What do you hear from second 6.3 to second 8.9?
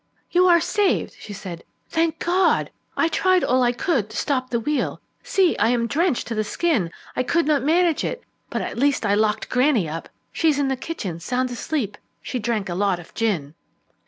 the skin; I could not manage it. But at